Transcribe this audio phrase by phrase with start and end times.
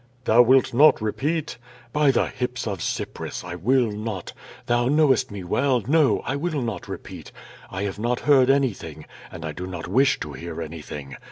[0.23, 1.59] Thou wilt not repeat?"
[1.93, 4.33] 'By the hips of Cypris, I will not
[4.67, 7.31] I Th6u knowest me well; no, I will not repeat.
[7.69, 11.17] I have not heard anything, and I do not wish to hear anything.